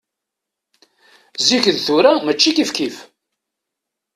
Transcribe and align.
Zik 1.45 1.65
d 1.75 1.77
tura 1.85 2.11
mačči 2.25 2.51
kif 2.55 2.71
kif. 2.77 2.95